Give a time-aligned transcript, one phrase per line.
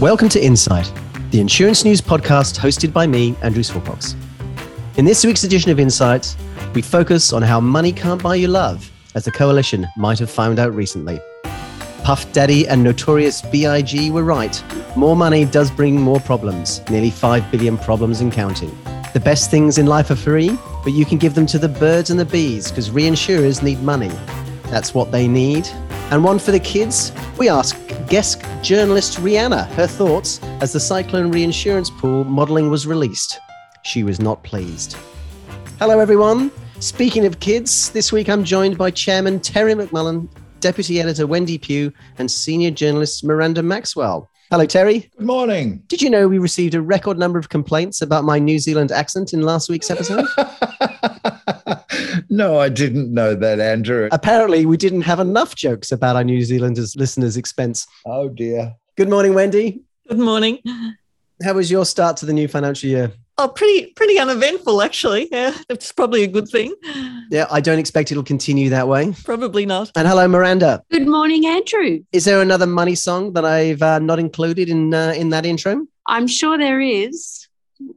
[0.00, 0.92] Welcome to Insight,
[1.32, 4.14] the insurance news podcast hosted by me, Andrew Smallpox.
[4.96, 6.36] In this week's edition of Insight,
[6.72, 10.60] we focus on how money can't buy you love, as the coalition might have found
[10.60, 11.18] out recently.
[12.04, 14.12] Puff Daddy and Notorious B.I.G.
[14.12, 14.62] were right.
[14.96, 18.70] More money does bring more problems, nearly 5 billion problems and counting.
[19.14, 22.10] The best things in life are free, but you can give them to the birds
[22.10, 24.12] and the bees because reinsurers need money.
[24.70, 25.68] That's what they need.
[26.10, 27.76] And one for the kids, we ask
[28.08, 33.38] guest journalist Rihanna her thoughts as the Cyclone Reinsurance Pool modelling was released.
[33.82, 34.96] She was not pleased.
[35.78, 36.50] Hello, everyone.
[36.80, 41.92] Speaking of kids, this week I'm joined by Chairman Terry McMullen, Deputy Editor Wendy Pugh,
[42.16, 44.30] and Senior Journalist Miranda Maxwell.
[44.50, 45.10] Hello, Terry.
[45.18, 45.82] Good morning.
[45.88, 49.34] Did you know we received a record number of complaints about my New Zealand accent
[49.34, 50.24] in last week's episode?
[52.28, 54.08] no, I didn't know that, Andrew.
[54.12, 57.86] Apparently, we didn't have enough jokes about our New Zealanders listeners' expense.
[58.06, 58.74] Oh, dear.
[58.96, 59.82] Good morning, Wendy.
[60.08, 60.58] Good morning.
[61.42, 63.12] How was your start to the new financial year?
[63.40, 65.28] Oh, pretty pretty uneventful, actually.
[65.30, 66.74] Yeah, it's probably a good thing.
[67.30, 69.14] Yeah, I don't expect it'll continue that way.
[69.22, 69.92] Probably not.
[69.94, 70.82] And hello, Miranda.
[70.90, 72.00] Good morning, Andrew.
[72.10, 75.86] Is there another money song that I've uh, not included in uh, in that intro?
[76.08, 77.37] I'm sure there is.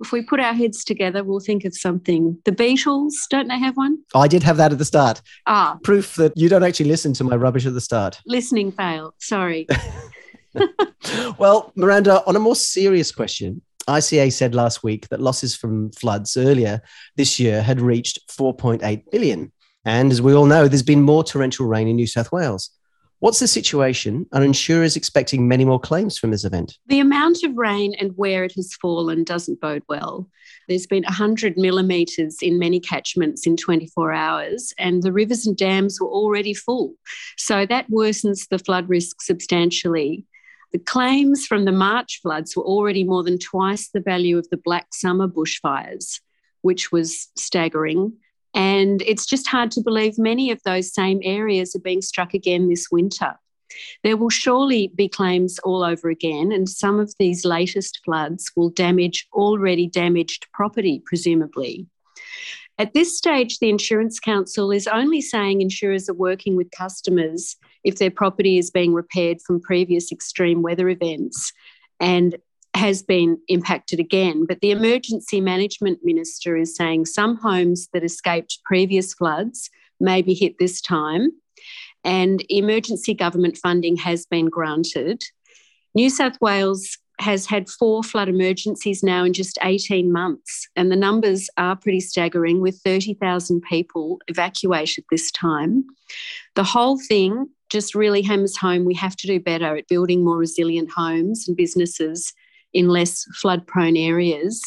[0.00, 2.36] If we put our heads together, we'll think of something.
[2.44, 3.98] The Beatles, don't they have one?
[4.14, 5.22] Oh, I did have that at the start.
[5.46, 8.20] Ah, Proof that you don't actually listen to my rubbish at the start.
[8.26, 9.14] listening fail.
[9.18, 9.66] Sorry.
[11.38, 16.36] Well, Miranda, on a more serious question, ICA said last week that losses from floods
[16.36, 16.82] earlier
[17.16, 19.52] this year had reached 4.8 billion.
[19.84, 22.70] And as we all know, there's been more torrential rain in New South Wales.
[23.20, 24.26] What's the situation?
[24.32, 26.78] Are insurers expecting many more claims from this event?
[26.86, 30.26] the amount of rain and where it has fallen doesn't bode well.
[30.68, 36.00] There's been 100 millimetres in many catchments in 24 hours, and the rivers and dams
[36.00, 36.94] were already full.
[37.36, 40.24] So that worsens the flood risk substantially.
[40.72, 44.56] The claims from the March floods were already more than twice the value of the
[44.56, 46.20] Black Summer bushfires,
[46.62, 48.14] which was staggering.
[48.54, 52.68] And it's just hard to believe many of those same areas are being struck again
[52.68, 53.36] this winter.
[54.02, 58.70] There will surely be claims all over again, and some of these latest floods will
[58.70, 61.86] damage already damaged property, presumably.
[62.78, 67.98] At this stage, the Insurance Council is only saying insurers are working with customers if
[67.98, 71.52] their property is being repaired from previous extreme weather events
[72.00, 72.36] and
[72.74, 74.46] has been impacted again.
[74.46, 80.34] But the Emergency Management Minister is saying some homes that escaped previous floods may be
[80.34, 81.30] hit this time,
[82.04, 85.22] and emergency government funding has been granted.
[85.94, 90.96] New South Wales has had four flood emergencies now in just 18 months, and the
[90.96, 95.84] numbers are pretty staggering with 30,000 people evacuated this time.
[96.54, 100.38] The whole thing just really hammers home we have to do better at building more
[100.38, 102.32] resilient homes and businesses
[102.72, 104.62] in less flood prone areas.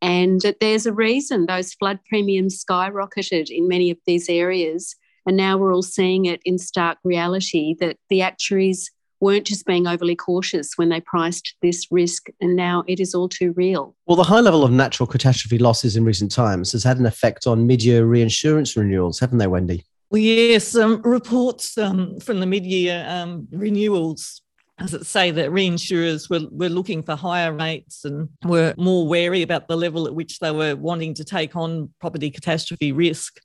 [0.00, 4.94] And that there's a reason those flood premiums skyrocketed in many of these areas.
[5.26, 8.90] And now we're all seeing it in stark reality that the actuaries
[9.20, 13.28] weren't just being overly cautious when they priced this risk, and now it is all
[13.28, 13.96] too real.
[14.06, 17.46] Well, the high level of natural catastrophe losses in recent times has had an effect
[17.46, 19.84] on mid year reinsurance renewals, haven't they, Wendy?
[20.10, 24.40] Well, yes, um, reports um, from the mid-year um, renewals
[24.78, 29.42] as it say that reinsurers were, were looking for higher rates and were more wary
[29.42, 33.40] about the level at which they were wanting to take on property catastrophe risk.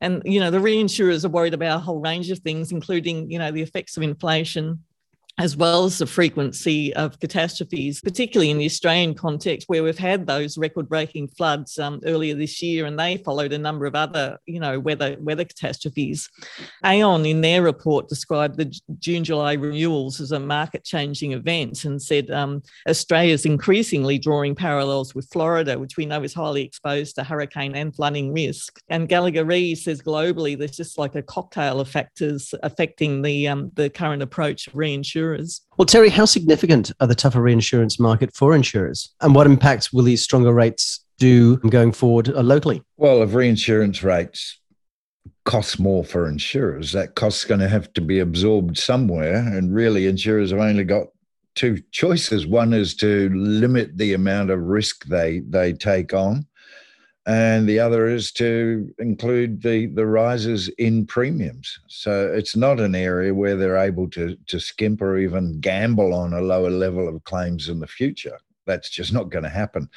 [0.00, 3.38] And, you know, the reinsurers are worried about a whole range of things, including, you
[3.38, 4.84] know, the effects of inflation,
[5.38, 10.26] as well as the frequency of catastrophes, particularly in the Australian context, where we've had
[10.26, 14.58] those record-breaking floods um, earlier this year, and they followed a number of other, you
[14.58, 16.30] know, weather weather catastrophes.
[16.84, 22.62] Aon, in their report, described the June-July renewals as a market-changing event, and said um,
[22.86, 27.94] is increasingly drawing parallels with Florida, which we know is highly exposed to hurricane and
[27.94, 28.80] flooding risk.
[28.88, 33.70] And Gallagher Re says globally, there's just like a cocktail of factors affecting the um,
[33.74, 35.25] the current approach of reinsurance.
[35.76, 39.14] Well, Terry, how significant are the tougher reinsurance market for insurers?
[39.20, 42.82] And what impact will these stronger rates do going forward uh, locally?
[42.96, 44.60] Well, if reinsurance rates
[45.44, 49.36] cost more for insurers, that cost's going to have to be absorbed somewhere.
[49.36, 51.06] And really, insurers have only got
[51.54, 52.46] two choices.
[52.46, 56.46] One is to limit the amount of risk they they take on,
[57.26, 61.78] and the other is to include the the rises in premiums.
[61.88, 66.32] So it's not an area where they're able to to skimp or even gamble on
[66.32, 68.38] a lower level of claims in the future.
[68.66, 69.88] That's just not going to happen.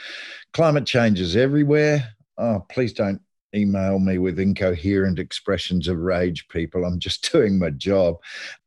[0.53, 2.13] Climate change is everywhere.
[2.37, 3.21] Oh, please don't
[3.55, 6.85] email me with incoherent expressions of rage, people.
[6.85, 8.17] I'm just doing my job.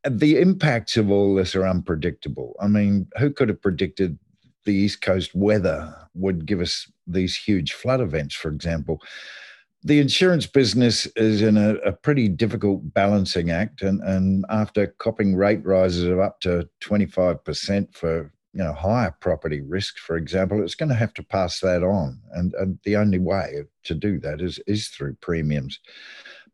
[0.09, 2.55] The impacts of all this are unpredictable.
[2.61, 4.17] I mean, who could have predicted
[4.65, 9.01] the East Coast weather would give us these huge flood events, for example?
[9.83, 15.35] the insurance business is in a, a, pretty difficult balancing act, and, and after copping
[15.35, 20.75] rate rises of up to 25% for you know higher property risk, for example, it's
[20.75, 24.41] going to have to pass that on, and, and the only way to do that
[24.41, 25.79] is is through premiums.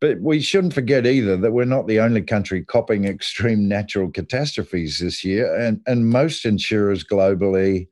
[0.02, 5.00] But we shouldn't forget either that we're not the only country copping extreme natural catastrophes
[5.00, 7.88] this year, and and most insurers globally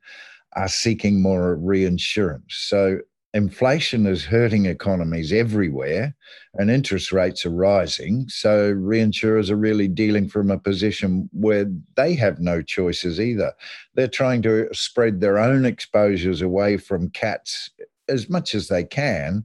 [0.56, 2.56] are seeking more reinsurance.
[2.56, 3.00] So
[3.34, 6.16] inflation is hurting economies everywhere
[6.54, 8.26] and interest rates are rising.
[8.28, 13.52] So reinsurers are really dealing from a position where they have no choices either.
[13.94, 17.70] They're trying to spread their own exposures away from cats
[18.08, 19.44] as much as they can.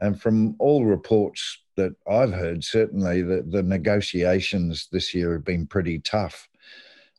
[0.00, 5.66] And from all reports that I've heard, certainly the, the negotiations this year have been
[5.66, 6.48] pretty tough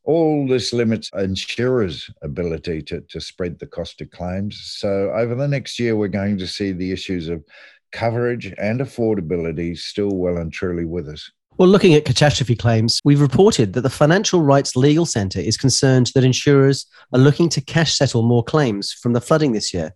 [0.08, 4.58] all this limits insurers' ability to, to spread the cost of claims.
[4.78, 7.44] So, over the next year, we're going to see the issues of
[7.92, 11.30] coverage and affordability still well and truly with us.
[11.58, 16.12] Well, looking at catastrophe claims, we've reported that the Financial Rights Legal Centre is concerned
[16.16, 19.94] that insurers are looking to cash settle more claims from the flooding this year.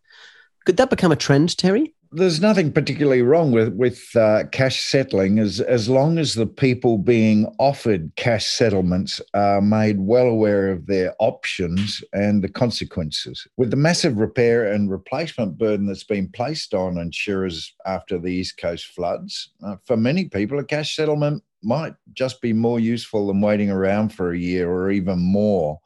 [0.66, 1.94] Could that become a trend, Terry?
[2.14, 6.98] There's nothing particularly wrong with with uh, cash settling as as long as the people
[6.98, 13.48] being offered cash settlements are made well aware of their options and the consequences.
[13.58, 18.58] With the massive repair and replacement burden that's been placed on insurers after the East
[18.58, 23.40] Coast floods, uh, for many people, a cash settlement might just be more useful than
[23.40, 25.80] waiting around for a year or even more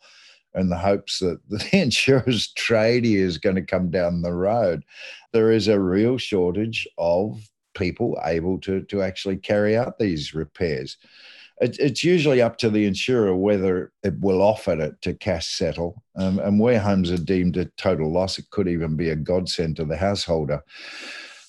[0.55, 4.83] in the hopes that the insurance tradie is going to come down the road.
[5.33, 10.97] There is a real shortage of people able to, to actually carry out these repairs.
[11.61, 16.01] It, it's usually up to the insurer whether it will offer it to cash settle.
[16.17, 19.77] Um, and where homes are deemed a total loss, it could even be a godsend
[19.77, 20.61] to the householder.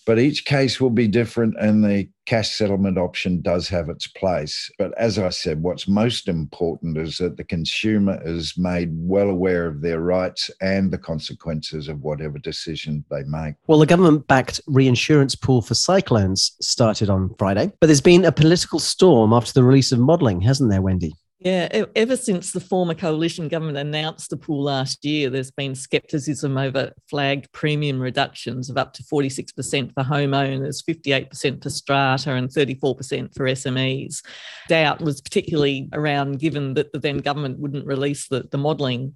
[0.07, 4.71] But each case will be different, and the cash settlement option does have its place.
[4.79, 9.67] But as I said, what's most important is that the consumer is made well aware
[9.67, 13.57] of their rights and the consequences of whatever decision they make.
[13.67, 18.33] Well, the government backed reinsurance pool for cyclones started on Friday, but there's been a
[18.33, 21.15] political storm after the release of modelling, hasn't there, Wendy?
[21.47, 26.59] Yeah, ever since the former coalition government announced the pool last year, there's been scepticism
[26.59, 33.33] over flagged premium reductions of up to 46% for homeowners, 58% for strata, and 34%
[33.33, 34.23] for SMEs.
[34.67, 39.15] Doubt was particularly around given that the then government wouldn't release the, the modelling.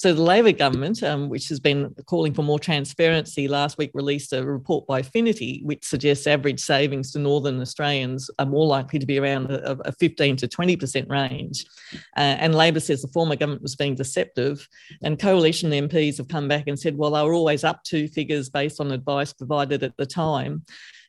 [0.00, 4.32] So the Labor government, um, which has been calling for more transparency, last week released
[4.32, 9.04] a report by Finity, which suggests average savings to Northern Australians are more likely to
[9.04, 11.66] be around a, a 15 to 20% range.
[12.16, 14.66] Uh, and Labor says the former government was being deceptive.
[15.02, 18.48] And coalition MPs have come back and said, well, they were always up to figures
[18.48, 20.64] based on advice provided at the time.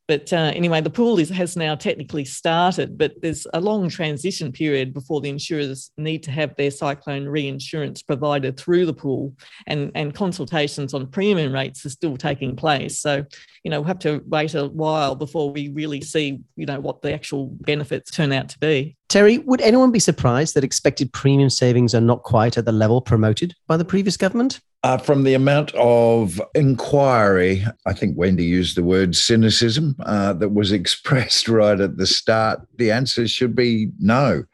[0.08, 4.52] But uh, anyway, the pool is, has now technically started, but there's a long transition
[4.52, 9.34] period before the insurers need to have their cyclone reinsurance provided through the pool,
[9.68, 13.00] and, and consultations on premium rates are still taking place.
[13.00, 13.24] So,
[13.64, 17.02] you know, we'll have to wait a while before we really see, you know, what
[17.02, 18.98] the actual benefits turn out to be.
[19.12, 23.02] Terry, would anyone be surprised that expected premium savings are not quite at the level
[23.02, 24.62] promoted by the previous government?
[24.84, 30.54] Uh, from the amount of inquiry, I think Wendy used the word cynicism uh, that
[30.54, 34.46] was expressed right at the start, the answer should be no.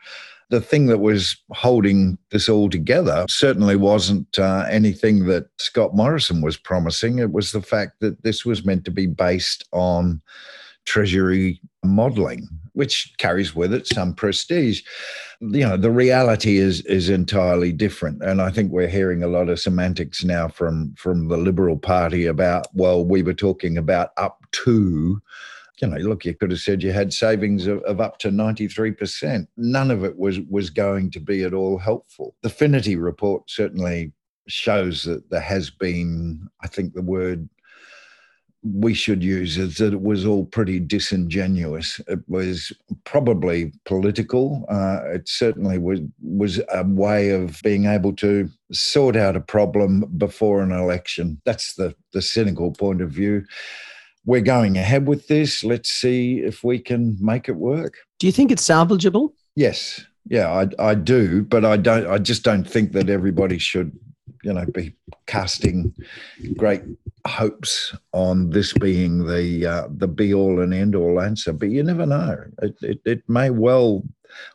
[0.50, 6.41] The thing that was holding this all together certainly wasn't uh, anything that Scott Morrison
[6.41, 7.20] was promising.
[7.20, 10.20] It was the fact that this was meant to be based on
[10.86, 14.81] Treasury modelling, which carries with it some prestige.
[15.39, 19.50] You know, the reality is is entirely different, and I think we're hearing a lot
[19.50, 24.39] of semantics now from from the Liberal Party about well, we were talking about up
[24.63, 25.22] to.
[25.79, 29.46] You know, look, you could have said you had savings of, of up to 93%.
[29.57, 32.36] None of it was was going to be at all helpful.
[32.41, 34.12] The Finity report certainly
[34.48, 37.48] shows that there has been, I think the word
[38.74, 42.00] we should use is that it was all pretty disingenuous.
[42.07, 42.71] It was
[43.03, 44.65] probably political.
[44.69, 50.01] Uh, it certainly was was a way of being able to sort out a problem
[50.17, 51.41] before an election.
[51.45, 53.45] That's the the cynical point of view.
[54.25, 55.63] We're going ahead with this.
[55.63, 57.95] Let's see if we can make it work.
[58.19, 59.31] Do you think it's salvageable?
[59.55, 60.03] Yes.
[60.29, 62.05] Yeah, I, I do, but I don't.
[62.07, 63.97] I just don't think that everybody should
[64.48, 65.94] you know, be casting
[66.56, 66.82] great
[67.27, 71.84] hopes on this being the uh, the be all and end all answer, but you
[71.84, 72.46] never know.
[72.62, 74.04] It, it, it may well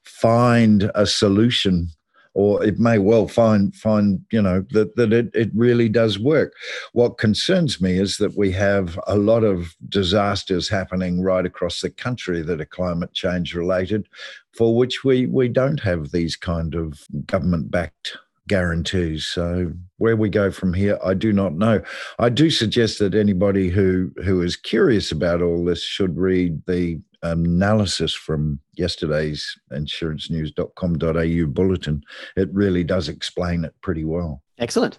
[0.03, 1.89] find a solution
[2.33, 6.55] or it may well find find you know that that it, it really does work
[6.93, 11.91] what concerns me is that we have a lot of disasters happening right across the
[11.91, 14.09] country that are climate change related
[14.55, 18.17] for which we we don't have these kind of government backed
[18.49, 19.27] guarantees.
[19.27, 21.83] So where we go from here, I do not know.
[22.19, 27.01] I do suggest that anybody who who is curious about all this should read the
[27.23, 32.03] analysis from yesterday's insurancenews.com.au bulletin.
[32.37, 34.43] It really does explain it pretty well.
[34.59, 34.99] Excellent.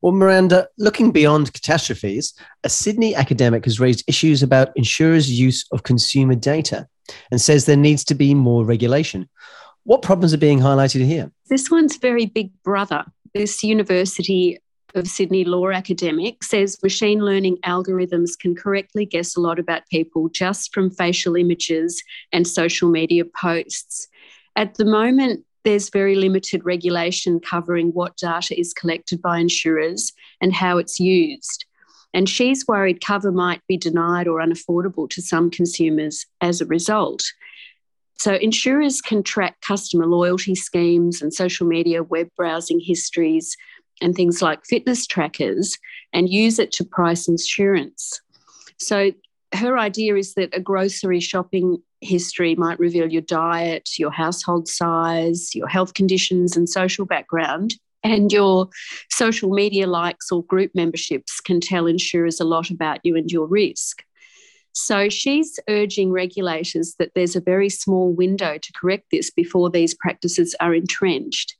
[0.00, 2.32] Well, Miranda, looking beyond catastrophes,
[2.62, 6.86] a Sydney academic has raised issues about insurers' use of consumer data
[7.32, 9.28] and says there needs to be more regulation.
[9.82, 11.32] What problems are being highlighted here?
[11.48, 13.04] This one's very big brother.
[13.34, 14.58] This University
[14.94, 20.28] of Sydney law academic says machine learning algorithms can correctly guess a lot about people
[20.28, 22.02] just from facial images
[22.32, 24.08] and social media posts.
[24.56, 30.54] At the moment, there's very limited regulation covering what data is collected by insurers and
[30.54, 31.64] how it's used.
[32.14, 37.24] And she's worried cover might be denied or unaffordable to some consumers as a result.
[38.18, 43.56] So, insurers can track customer loyalty schemes and social media web browsing histories
[44.00, 45.78] and things like fitness trackers
[46.12, 48.20] and use it to price insurance.
[48.78, 49.12] So,
[49.54, 55.54] her idea is that a grocery shopping history might reveal your diet, your household size,
[55.54, 57.74] your health conditions, and social background.
[58.04, 58.68] And your
[59.10, 63.46] social media likes or group memberships can tell insurers a lot about you and your
[63.46, 64.04] risk.
[64.80, 69.92] So she's urging regulators that there's a very small window to correct this before these
[69.92, 71.56] practices are entrenched.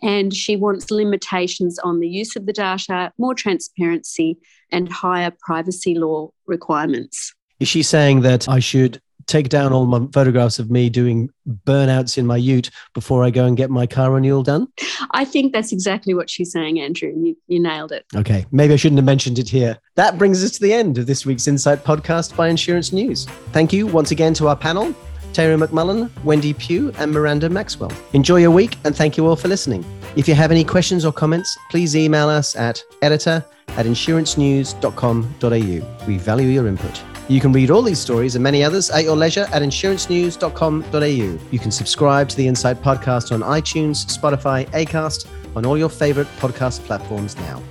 [0.00, 4.38] And she wants limitations on the use of the data, more transparency,
[4.70, 7.34] and higher privacy law requirements.
[7.60, 9.00] Is she saying that I should
[9.32, 11.30] take down all my photographs of me doing
[11.66, 14.68] burnouts in my ute before I go and get my car renewal done?
[15.12, 17.12] I think that's exactly what she's saying, Andrew.
[17.16, 18.04] You, you nailed it.
[18.14, 19.78] Okay, maybe I shouldn't have mentioned it here.
[19.94, 23.24] That brings us to the end of this week's Insight podcast by Insurance News.
[23.52, 24.94] Thank you once again to our panel.
[25.32, 27.92] Terry McMullen, Wendy Pugh, and Miranda Maxwell.
[28.12, 29.82] Enjoy your week and thank you all for listening.
[30.14, 36.06] If you have any questions or comments, please email us at editor at insurancenews.com.au.
[36.06, 37.11] We value your input.
[37.32, 41.48] You can read all these stories and many others at your leisure at insurancenews.com.au.
[41.50, 46.26] You can subscribe to the Insight podcast on iTunes, Spotify, Acast, on all your favorite
[46.38, 47.62] podcast platforms now.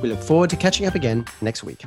[0.00, 1.82] We look forward to catching up again next week.